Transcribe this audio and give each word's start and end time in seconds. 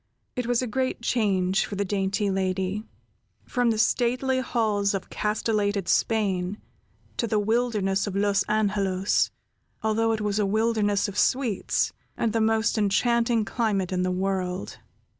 It 0.35 0.47
was 0.47 0.63
a 0.63 0.67
great 0.67 1.03
change 1.03 1.67
for 1.67 1.75
the 1.75 1.85
dainty 1.85 2.31
lady, 2.31 2.83
from 3.45 3.69
the 3.69 3.77
stately 3.77 4.39
halls 4.39 4.95
of 4.95 5.11
castellated 5.11 5.87
Spain 5.87 6.59
to 7.17 7.27
the 7.27 7.37
wilderness 7.37 8.07
of 8.07 8.15
Los 8.15 8.41
Angelos, 8.49 9.29
although 9.83 10.11
it 10.11 10.21
was 10.21 10.39
a 10.39 10.45
wilderness 10.47 11.07
of 11.07 11.19
sweets, 11.19 11.93
and 12.17 12.33
the 12.33 12.41
most 12.41 12.79
enchanting 12.79 13.45
climate 13.45 13.91
in 13.91 14.01
the 14.01 14.09
world. 14.09 14.79